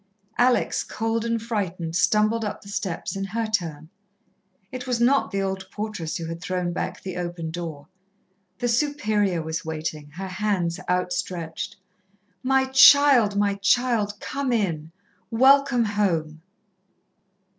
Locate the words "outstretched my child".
10.89-13.35